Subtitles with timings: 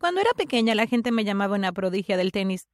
[0.00, 2.66] Cuando era pequeña la gente me llamaba una prodigia del tenis.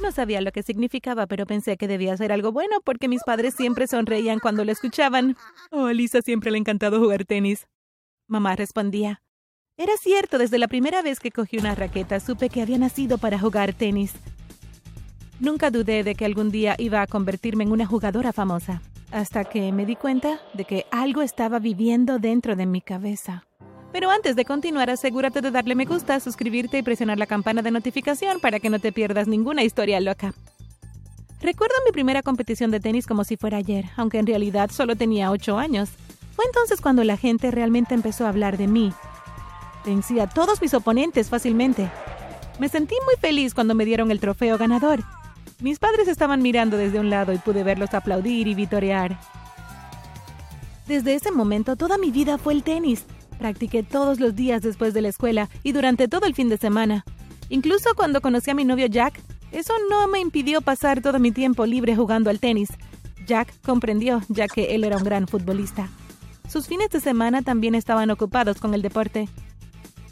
[0.00, 3.54] No sabía lo que significaba, pero pensé que debía ser algo bueno porque mis padres
[3.54, 5.36] siempre sonreían cuando lo escuchaban.
[5.72, 7.66] Oh, a Lisa siempre le ha encantado jugar tenis.
[8.28, 9.22] Mamá respondía.
[9.76, 13.40] Era cierto, desde la primera vez que cogí una raqueta supe que había nacido para
[13.40, 14.14] jugar tenis.
[15.40, 19.72] Nunca dudé de que algún día iba a convertirme en una jugadora famosa, hasta que
[19.72, 23.44] me di cuenta de que algo estaba viviendo dentro de mi cabeza.
[23.92, 27.70] Pero antes de continuar, asegúrate de darle me gusta, suscribirte y presionar la campana de
[27.70, 30.32] notificación para que no te pierdas ninguna historia loca.
[31.42, 35.30] Recuerdo mi primera competición de tenis como si fuera ayer, aunque en realidad solo tenía
[35.30, 35.90] 8 años.
[36.34, 38.92] Fue entonces cuando la gente realmente empezó a hablar de mí.
[39.84, 41.90] Vencí a todos mis oponentes fácilmente.
[42.58, 45.00] Me sentí muy feliz cuando me dieron el trofeo ganador.
[45.60, 49.18] Mis padres estaban mirando desde un lado y pude verlos aplaudir y vitorear.
[50.86, 53.04] Desde ese momento toda mi vida fue el tenis.
[53.38, 57.04] Practiqué todos los días después de la escuela y durante todo el fin de semana.
[57.48, 61.66] Incluso cuando conocí a mi novio Jack, eso no me impidió pasar todo mi tiempo
[61.66, 62.70] libre jugando al tenis.
[63.26, 65.88] Jack comprendió, ya que él era un gran futbolista.
[66.48, 69.28] Sus fines de semana también estaban ocupados con el deporte.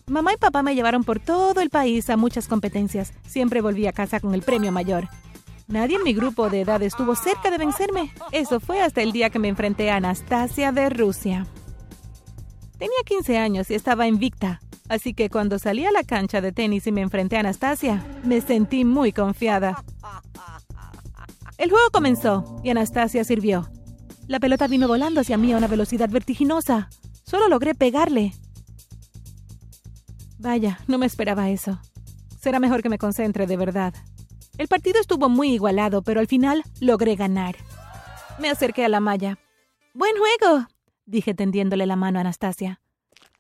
[0.07, 3.13] Mamá y papá me llevaron por todo el país a muchas competencias.
[3.27, 5.09] Siempre volví a casa con el premio mayor.
[5.69, 8.13] Nadie en mi grupo de edad estuvo cerca de vencerme.
[8.33, 11.47] Eso fue hasta el día que me enfrenté a Anastasia de Rusia.
[12.81, 16.87] Tenía 15 años y estaba invicta, así que cuando salí a la cancha de tenis
[16.87, 19.85] y me enfrenté a Anastasia, me sentí muy confiada.
[21.59, 23.69] El juego comenzó y Anastasia sirvió.
[24.29, 26.89] La pelota vino volando hacia mí a una velocidad vertiginosa.
[27.23, 28.33] Solo logré pegarle.
[30.39, 31.79] Vaya, no me esperaba eso.
[32.41, 33.93] Será mejor que me concentre de verdad.
[34.57, 37.57] El partido estuvo muy igualado, pero al final logré ganar.
[38.39, 39.39] Me acerqué a la malla.
[39.93, 40.67] Buen juego,
[41.11, 42.81] dije tendiéndole la mano a Anastasia.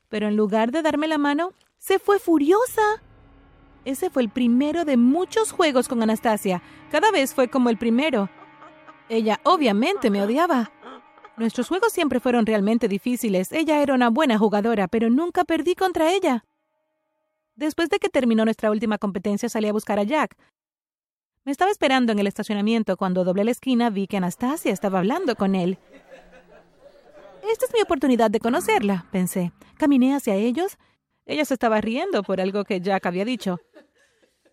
[0.08, 3.02] Pero en lugar de darme la mano, se fue furiosa.
[3.84, 6.62] Ese fue el primero de muchos juegos con Anastasia.
[6.90, 8.28] Cada vez fue como el primero.
[9.08, 10.72] Ella obviamente me odiaba.
[11.36, 13.50] Nuestros juegos siempre fueron realmente difíciles.
[13.52, 16.44] Ella era una buena jugadora, pero nunca perdí contra ella.
[17.54, 20.36] Después de que terminó nuestra última competencia, salí a buscar a Jack.
[21.44, 25.34] Me estaba esperando en el estacionamiento cuando doblé la esquina vi que Anastasia estaba hablando
[25.36, 25.78] con él.
[27.48, 29.52] Esta es mi oportunidad de conocerla, pensé.
[29.76, 30.78] Caminé hacia ellos.
[31.26, 33.60] Ella se estaba riendo por algo que Jack había dicho.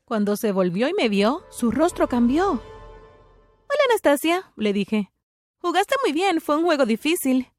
[0.06, 2.52] Cuando se volvió y me vio, su rostro cambió.
[2.52, 5.12] Hola, Anastasia, le dije.
[5.60, 7.52] Jugaste muy bien, fue un juego difícil.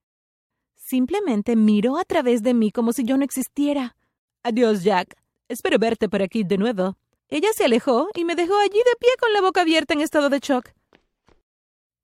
[0.75, 3.97] Simplemente miró a través de mí como si yo no existiera.
[4.43, 5.17] Adiós, Jack.
[5.49, 6.97] Espero verte por aquí de nuevo.
[7.29, 10.31] Ella se alejó y me dejó allí de pie con la boca abierta en estado
[10.31, 10.71] de shock.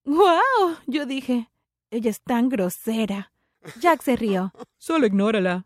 [0.05, 0.77] ¡Guau!
[0.87, 1.49] Yo dije.
[1.95, 3.31] Ella es tan grosera.
[3.81, 4.53] Jack se rió.
[4.79, 5.65] Solo ignórala.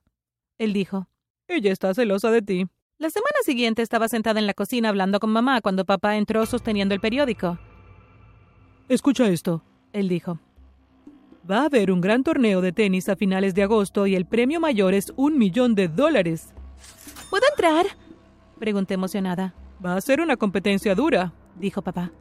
[0.59, 1.09] Él dijo.
[1.47, 2.67] Ella está celosa de ti.
[2.99, 6.95] La semana siguiente estaba sentada en la cocina hablando con mamá cuando papá entró sosteniendo
[6.95, 7.59] el periódico.
[8.91, 9.63] Escucha esto,
[9.95, 10.39] él dijo.
[11.51, 14.61] Va a haber un gran torneo de tenis a finales de agosto y el premio
[14.61, 16.53] mayor es un millón de dólares.
[17.31, 17.87] ¿Puedo entrar?
[18.59, 19.55] Pregunté emocionada.
[19.83, 22.13] Va a ser una competencia dura, dijo papá.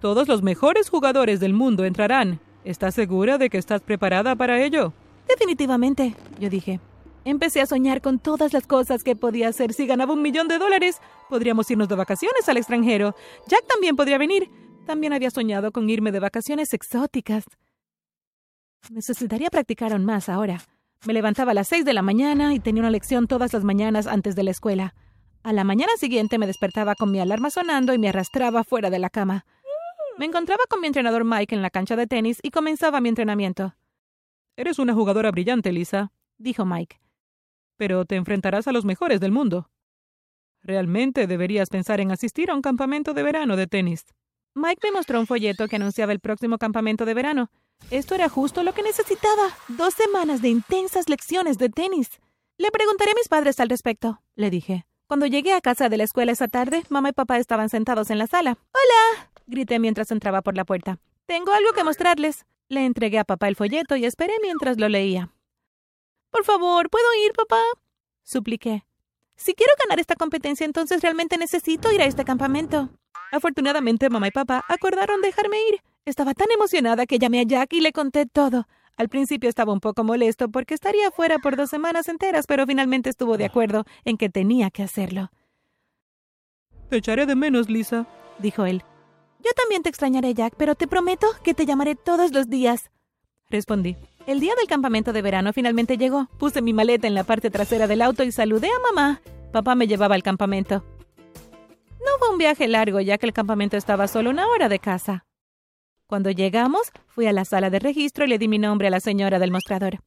[0.00, 2.40] Todos los mejores jugadores del mundo entrarán.
[2.64, 4.92] ¿Estás segura de que estás preparada para ello?
[5.28, 6.80] Definitivamente, yo dije.
[7.24, 10.58] Empecé a soñar con todas las cosas que podía hacer si ganaba un millón de
[10.58, 11.00] dólares.
[11.28, 13.14] Podríamos irnos de vacaciones al extranjero.
[13.46, 14.50] Jack también podría venir.
[14.86, 17.44] También había soñado con irme de vacaciones exóticas.
[18.90, 20.60] Necesitaría practicar aún más ahora.
[21.04, 24.06] Me levantaba a las seis de la mañana y tenía una lección todas las mañanas
[24.06, 24.94] antes de la escuela.
[25.44, 28.98] A la mañana siguiente me despertaba con mi alarma sonando y me arrastraba fuera de
[29.00, 29.44] la cama.
[30.18, 33.74] Me encontraba con mi entrenador Mike en la cancha de tenis y comenzaba mi entrenamiento.
[34.56, 37.00] Eres una jugadora brillante, Lisa, dijo Mike.
[37.76, 39.70] Pero te enfrentarás a los mejores del mundo.
[40.62, 44.04] Realmente deberías pensar en asistir a un campamento de verano de tenis.
[44.54, 47.50] Mike me mostró un folleto que anunciaba el próximo campamento de verano.
[47.90, 49.48] Esto era justo lo que necesitaba.
[49.68, 52.20] Dos semanas de intensas lecciones de tenis.
[52.58, 54.84] Le preguntaré a mis padres al respecto, le dije.
[55.06, 58.18] Cuando llegué a casa de la escuela esa tarde, mamá y papá estaban sentados en
[58.18, 58.58] la sala.
[58.72, 59.31] ¡Hola!
[59.52, 60.98] Grité mientras entraba por la puerta.
[61.26, 62.44] Tengo algo que mostrarles.
[62.68, 65.32] Le entregué a papá el folleto y esperé mientras lo leía.
[66.30, 67.60] Por favor, ¿puedo ir, papá?
[68.22, 68.84] supliqué.
[69.36, 72.90] Si quiero ganar esta competencia, entonces realmente necesito ir a este campamento.
[73.30, 75.80] Afortunadamente, mamá y papá acordaron dejarme ir.
[76.04, 78.66] Estaba tan emocionada que llamé a Jack y le conté todo.
[78.96, 83.10] Al principio estaba un poco molesto porque estaría fuera por dos semanas enteras, pero finalmente
[83.10, 85.30] estuvo de acuerdo en que tenía que hacerlo.
[86.90, 88.06] Te echaré de menos, Lisa,
[88.38, 88.84] dijo él.
[89.44, 92.90] Yo también te extrañaré, Jack, pero te prometo que te llamaré todos los días.
[93.50, 93.96] Respondí.
[94.26, 96.28] El día del campamento de verano finalmente llegó.
[96.38, 99.20] Puse mi maleta en la parte trasera del auto y saludé a mamá.
[99.52, 100.84] Papá me llevaba al campamento.
[101.98, 105.26] No fue un viaje largo, ya que el campamento estaba solo una hora de casa.
[106.06, 109.00] Cuando llegamos, fui a la sala de registro y le di mi nombre a la
[109.00, 109.98] señora del mostrador.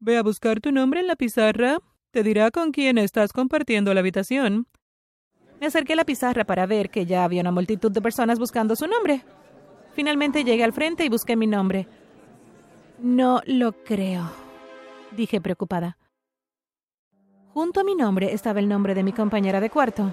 [0.00, 1.78] Ve a buscar tu nombre en la pizarra.
[2.12, 4.66] Te dirá con quién estás compartiendo la habitación.
[5.62, 8.74] Me acerqué a la pizarra para ver que ya había una multitud de personas buscando
[8.74, 9.24] su nombre.
[9.92, 11.86] Finalmente llegué al frente y busqué mi nombre.
[12.98, 14.28] No lo creo,
[15.12, 15.98] dije preocupada.
[17.54, 20.12] Junto a mi nombre estaba el nombre de mi compañera de cuarto.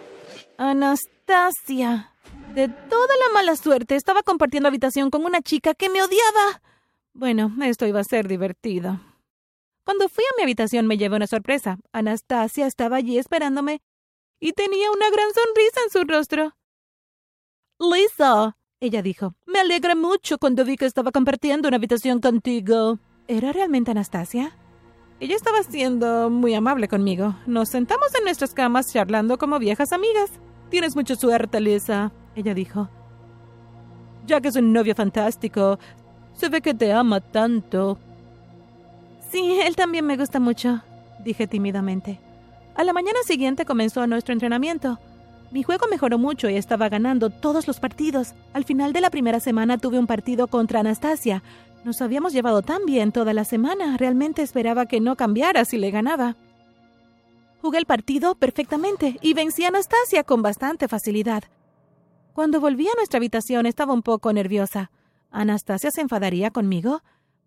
[0.60, 2.14] Anastasia.
[2.54, 6.62] De toda la mala suerte, estaba compartiendo habitación con una chica que me odiaba.
[7.14, 9.00] Bueno, esto iba a ser divertido.
[9.84, 11.80] Cuando fui a mi habitación me llevé una sorpresa.
[11.92, 13.82] Anastasia estaba allí esperándome
[14.40, 16.56] y tenía una gran sonrisa en su rostro.
[17.80, 23.00] Lisa, ella dijo, me alegra mucho cuando vi que estaba compartiendo una habitación contigo.
[23.28, 24.56] ¿Era realmente Anastasia?
[25.20, 27.36] Ella estaba siendo muy amable conmigo.
[27.46, 30.32] Nos sentamos en nuestras camas charlando como viejas amigas.
[30.70, 32.90] Tienes mucha suerte, Lisa, ella dijo.
[34.26, 35.80] Ya que es un novio fantástico,
[36.34, 37.98] se ve que te ama tanto.
[39.30, 40.82] Sí, él también me gusta mucho,
[41.24, 42.20] dije tímidamente.
[42.80, 45.00] A la mañana siguiente comenzó nuestro entrenamiento.
[45.52, 48.36] Mi juego mejoró mucho y estaba ganando todos los partidos.
[48.54, 51.44] Al final de la primera semana tuve un partido contra Anastasia.
[51.84, 53.98] Nos habíamos llevado tan bien toda la semana.
[53.98, 56.38] Realmente esperaba que no cambiara si le ganaba.
[57.62, 61.44] Jugué el partido perfectamente y vencí a Anastasia con bastante facilidad.
[62.32, 64.90] Cuando volví a nuestra habitación estaba un poco nerviosa.
[65.32, 67.02] ¿Anastasia se enfadaría conmigo?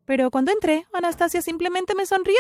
[0.05, 2.37] Pero cuando entré, Anastasia simplemente me sonrió.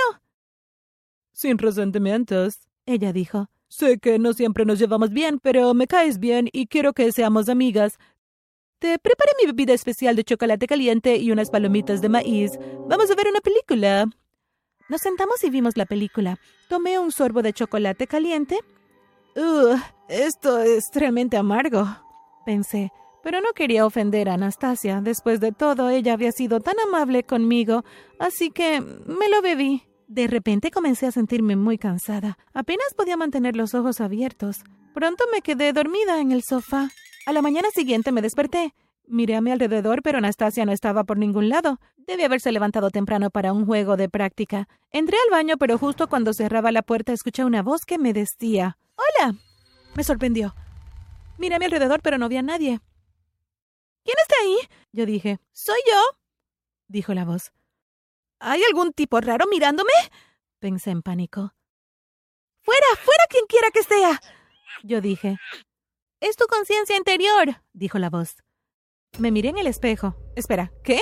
[1.32, 3.48] Sin resentimientos, ella dijo.
[3.68, 7.48] Sé que no siempre nos llevamos bien, pero me caes bien y quiero que seamos
[7.48, 7.98] amigas.
[8.78, 12.58] Te preparé mi bebida especial de chocolate caliente y unas palomitas de maíz.
[12.88, 14.06] Vamos a ver una película.
[14.88, 16.38] Nos sentamos y vimos la película.
[16.68, 18.58] Tomé un sorbo de chocolate caliente.
[19.36, 19.76] Uh,
[20.08, 21.86] esto es realmente amargo,
[22.44, 22.92] pensé,
[23.22, 25.00] pero no quería ofender a Anastasia.
[25.00, 27.84] Después de todo, ella había sido tan amable conmigo,
[28.18, 29.82] así que me lo bebí.
[30.12, 32.36] De repente comencé a sentirme muy cansada.
[32.52, 34.62] Apenas podía mantener los ojos abiertos.
[34.92, 36.90] Pronto me quedé dormida en el sofá.
[37.24, 38.74] A la mañana siguiente me desperté.
[39.06, 41.80] Miré a mi alrededor, pero Anastasia no estaba por ningún lado.
[41.96, 44.68] Debe haberse levantado temprano para un juego de práctica.
[44.90, 48.76] Entré al baño, pero justo cuando cerraba la puerta escuché una voz que me decía
[48.96, 49.34] Hola.
[49.96, 50.54] Me sorprendió.
[51.38, 52.80] Miré a mi alrededor, pero no vi a nadie.
[54.04, 54.58] ¿Quién está ahí?
[54.92, 55.38] Yo dije.
[55.52, 56.18] Soy yo.
[56.88, 57.50] dijo la voz.
[58.44, 59.92] ¿Hay algún tipo raro mirándome?
[60.58, 61.54] Pensé en pánico.
[62.60, 62.86] ¡Fuera!
[62.96, 64.20] ¡Fuera quien quiera que sea!
[64.82, 65.36] Yo dije.
[66.20, 68.42] Es tu conciencia interior, dijo la voz.
[69.16, 70.16] Me miré en el espejo.
[70.34, 71.00] Espera, ¿qué?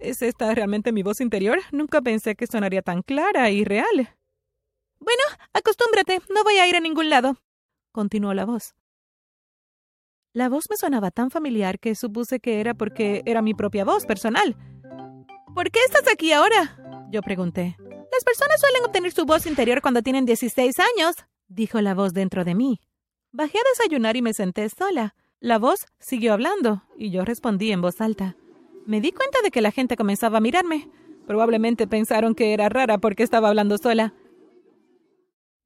[0.00, 1.60] ¿Es esta realmente mi voz interior?
[1.70, 4.16] Nunca pensé que sonaría tan clara y real.
[4.98, 5.22] Bueno,
[5.52, 7.36] acostúmbrate, no voy a ir a ningún lado,
[7.92, 8.74] continuó la voz.
[10.32, 14.06] La voz me sonaba tan familiar que supuse que era porque era mi propia voz
[14.06, 14.56] personal.
[15.54, 16.76] ¿Por qué estás aquí ahora?
[17.10, 17.76] Yo pregunté.
[17.78, 21.16] Las personas suelen obtener su voz interior cuando tienen 16 años,
[21.48, 22.80] dijo la voz dentro de mí.
[23.32, 25.14] Bajé a desayunar y me senté sola.
[25.40, 28.36] La voz siguió hablando y yo respondí en voz alta.
[28.86, 30.88] Me di cuenta de que la gente comenzaba a mirarme.
[31.26, 34.14] Probablemente pensaron que era rara porque estaba hablando sola.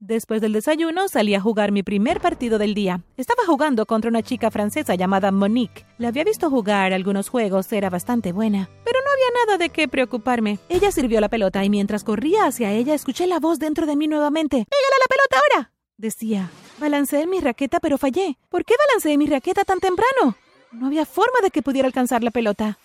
[0.07, 3.01] Después del desayuno salí a jugar mi primer partido del día.
[3.17, 5.87] Estaba jugando contra una chica francesa llamada Monique.
[5.97, 9.89] La había visto jugar algunos juegos, era bastante buena, pero no había nada de qué
[9.89, 10.59] preocuparme.
[10.69, 14.07] Ella sirvió la pelota y mientras corría hacia ella escuché la voz dentro de mí
[14.07, 14.67] nuevamente.
[14.69, 15.73] ¡Pégale la pelota ahora!
[15.97, 16.51] decía.
[16.79, 18.37] Balanceé mi raqueta pero fallé.
[18.51, 20.37] ¿Por qué balanceé mi raqueta tan temprano?
[20.71, 22.79] No había forma de que pudiera alcanzar la pelota.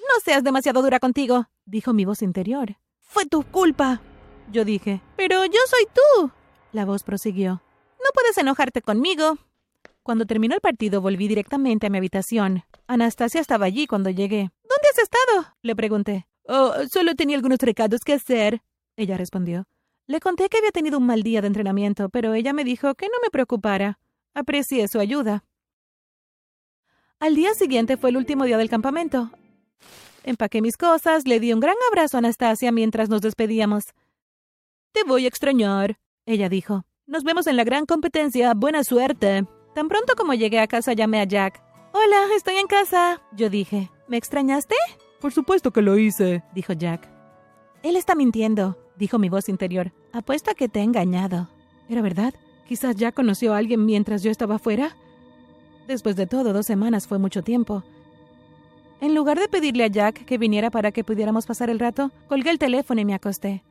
[0.00, 2.78] No seas demasiado dura contigo, dijo mi voz interior.
[3.00, 4.00] Fue tu culpa.
[4.50, 6.30] Yo dije, pero yo soy tú.
[6.72, 7.62] La voz prosiguió.
[7.98, 9.38] No puedes enojarte conmigo.
[10.02, 12.64] Cuando terminó el partido volví directamente a mi habitación.
[12.86, 14.50] Anastasia estaba allí cuando llegué.
[14.62, 15.54] ¿Dónde has estado?
[15.62, 16.26] Le pregunté.
[16.48, 18.62] Oh, solo tenía algunos recados que hacer.
[18.96, 19.66] Ella respondió.
[20.06, 23.06] Le conté que había tenido un mal día de entrenamiento, pero ella me dijo que
[23.06, 23.98] no me preocupara.
[24.34, 25.44] Aprecié su ayuda.
[27.20, 29.30] Al día siguiente fue el último día del campamento.
[30.24, 33.94] Empaqué mis cosas, le di un gran abrazo a Anastasia mientras nos despedíamos.
[34.92, 35.96] Te voy a extrañar,
[36.26, 36.84] ella dijo.
[37.06, 38.52] Nos vemos en la gran competencia.
[38.54, 39.46] Buena suerte.
[39.74, 41.62] Tan pronto como llegué a casa llamé a Jack.
[41.94, 43.22] Hola, estoy en casa.
[43.34, 43.90] Yo dije.
[44.06, 44.74] ¿Me extrañaste?
[45.18, 47.08] Por supuesto que lo hice, dijo Jack.
[47.82, 49.92] Él está mintiendo, dijo mi voz interior.
[50.12, 51.48] Apuesto a que te he engañado.
[51.88, 52.34] ¿Era verdad?
[52.68, 54.94] Quizás Jack conoció a alguien mientras yo estaba fuera.
[55.88, 57.82] Después de todo, dos semanas fue mucho tiempo.
[59.00, 62.50] En lugar de pedirle a Jack que viniera para que pudiéramos pasar el rato, colgué
[62.50, 63.64] el teléfono y me acosté.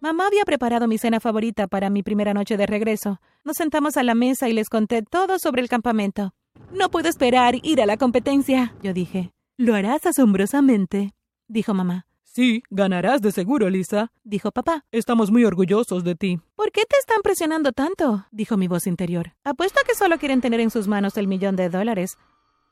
[0.00, 3.20] Mamá había preparado mi cena favorita para mi primera noche de regreso.
[3.44, 6.34] Nos sentamos a la mesa y les conté todo sobre el campamento.
[6.72, 9.32] No puedo esperar ir a la competencia, yo dije.
[9.56, 11.14] Lo harás asombrosamente,
[11.48, 12.06] dijo mamá.
[12.22, 14.84] Sí, ganarás de seguro, Lisa, dijo papá.
[14.92, 16.38] Estamos muy orgullosos de ti.
[16.54, 18.26] ¿Por qué te están presionando tanto?
[18.30, 19.34] dijo mi voz interior.
[19.42, 22.16] Apuesto a que solo quieren tener en sus manos el millón de dólares.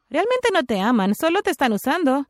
[0.09, 2.27] Realmente no te aman, solo te están usando.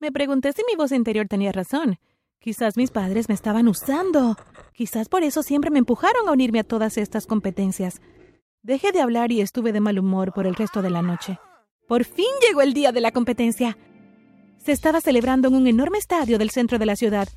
[0.00, 1.98] Me pregunté si mi voz interior tenía razón.
[2.44, 4.36] Quizás mis padres me estaban usando.
[4.74, 8.02] Quizás por eso siempre me empujaron a unirme a todas estas competencias.
[8.62, 11.38] Dejé de hablar y estuve de mal humor por el resto de la noche.
[11.88, 13.78] Por fin llegó el día de la competencia.
[14.58, 17.30] Se estaba celebrando en un enorme estadio del centro de la ciudad.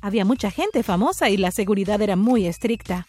[0.00, 3.06] Había mucha gente famosa y la seguridad era muy estricta.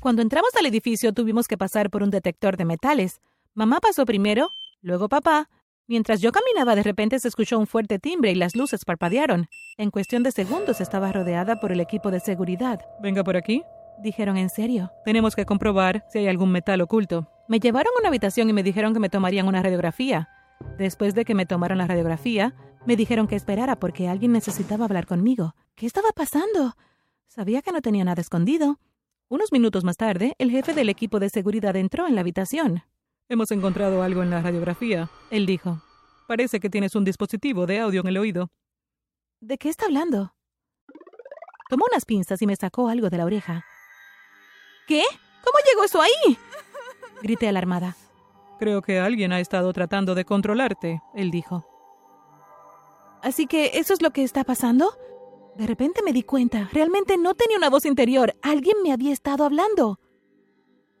[0.00, 3.20] Cuando entramos al edificio tuvimos que pasar por un detector de metales.
[3.54, 4.50] Mamá pasó primero,
[4.82, 5.48] luego papá.
[5.90, 9.48] Mientras yo caminaba de repente se escuchó un fuerte timbre y las luces parpadearon.
[9.76, 12.78] En cuestión de segundos estaba rodeada por el equipo de seguridad.
[13.02, 13.64] Venga por aquí,
[14.00, 14.92] dijeron en serio.
[15.04, 17.28] Tenemos que comprobar si hay algún metal oculto.
[17.48, 20.28] Me llevaron a una habitación y me dijeron que me tomarían una radiografía.
[20.78, 22.54] Después de que me tomaron la radiografía,
[22.86, 25.56] me dijeron que esperara porque alguien necesitaba hablar conmigo.
[25.74, 26.76] ¿Qué estaba pasando?
[27.26, 28.78] Sabía que no tenía nada escondido.
[29.28, 32.84] Unos minutos más tarde, el jefe del equipo de seguridad entró en la habitación.
[33.30, 35.80] Hemos encontrado algo en la radiografía, él dijo.
[36.26, 38.50] Parece que tienes un dispositivo de audio en el oído.
[39.38, 40.34] ¿De qué está hablando?
[41.68, 43.64] Tomó unas pinzas y me sacó algo de la oreja.
[44.88, 45.04] ¿Qué?
[45.44, 46.36] ¿Cómo llegó eso ahí?
[47.22, 47.94] Grité alarmada.
[48.58, 51.64] Creo que alguien ha estado tratando de controlarte, él dijo.
[53.22, 54.92] Así que eso es lo que está pasando.
[55.56, 56.68] De repente me di cuenta.
[56.72, 58.34] Realmente no tenía una voz interior.
[58.42, 60.00] Alguien me había estado hablando.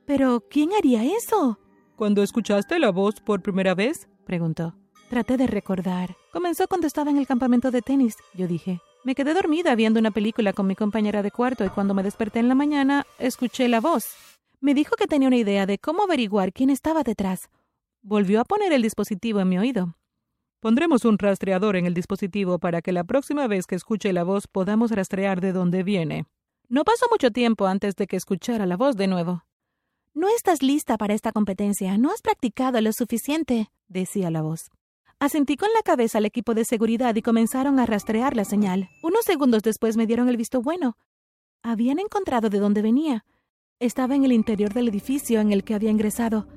[0.06, 1.58] Pero, ¿quién haría eso?
[2.00, 4.08] ¿Cuando escuchaste la voz por primera vez?
[4.24, 4.74] preguntó.
[5.10, 6.16] Traté de recordar.
[6.32, 8.80] Comenzó cuando estaba en el campamento de tenis, yo dije.
[9.04, 12.38] Me quedé dormida viendo una película con mi compañera de cuarto y cuando me desperté
[12.38, 14.14] en la mañana, escuché la voz.
[14.62, 17.50] Me dijo que tenía una idea de cómo averiguar quién estaba detrás.
[18.00, 19.98] Volvió a poner el dispositivo en mi oído.
[20.60, 24.46] Pondremos un rastreador en el dispositivo para que la próxima vez que escuche la voz
[24.46, 26.24] podamos rastrear de dónde viene.
[26.66, 29.44] No pasó mucho tiempo antes de que escuchara la voz de nuevo.
[30.12, 31.96] No estás lista para esta competencia.
[31.96, 34.70] No has practicado lo suficiente, decía la voz.
[35.20, 38.88] Asentí con la cabeza al equipo de seguridad y comenzaron a rastrear la señal.
[39.04, 40.96] Unos segundos después me dieron el visto bueno.
[41.62, 43.24] Habían encontrado de dónde venía.
[43.78, 46.48] Estaba en el interior del edificio en el que había ingresado.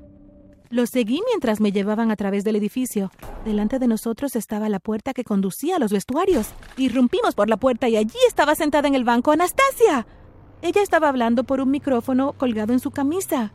[0.70, 3.12] Lo seguí mientras me llevaban a través del edificio.
[3.44, 6.48] Delante de nosotros estaba la puerta que conducía a los vestuarios.
[6.76, 10.06] Irrumpimos por la puerta y allí estaba sentada en el banco Anastasia.
[10.64, 13.52] Ella estaba hablando por un micrófono colgado en su camisa.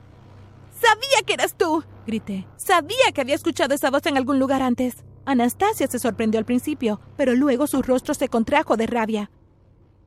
[0.79, 1.83] ¡Sabía que eras tú!
[2.05, 2.45] grité.
[2.55, 5.03] Sabía que había escuchado esa voz en algún lugar antes.
[5.25, 9.31] Anastasia se sorprendió al principio, pero luego su rostro se contrajo de rabia.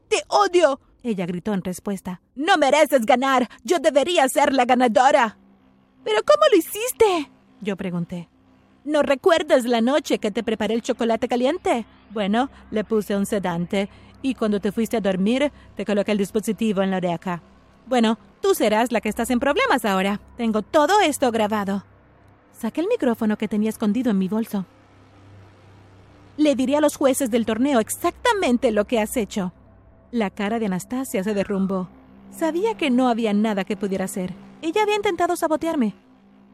[0.06, 0.78] ¡Te odio!
[1.02, 2.22] ella gritó en respuesta.
[2.36, 3.48] No mereces ganar.
[3.64, 5.38] Yo debería ser la ganadora.
[6.04, 7.32] ¿Pero cómo lo hiciste?
[7.60, 8.28] Yo pregunté.
[8.84, 11.84] ¿No recuerdas la noche que te preparé el chocolate caliente?
[12.10, 13.88] Bueno, le puse un sedante
[14.22, 17.42] y cuando te fuiste a dormir, te coloqué el dispositivo en la oreja.
[17.86, 20.20] Bueno, tú serás la que estás en problemas ahora.
[20.36, 21.84] Tengo todo esto grabado.
[22.52, 24.64] Saqué el micrófono que tenía escondido en mi bolso.
[26.36, 29.52] Le diré a los jueces del torneo exactamente lo que has hecho.
[30.10, 31.88] La cara de Anastasia se derrumbó.
[32.30, 34.32] Sabía que no había nada que pudiera hacer.
[34.62, 35.94] Ella había intentado sabotearme,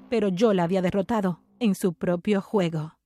[0.08, 2.97] pero yo la había derrotado en su propio juego.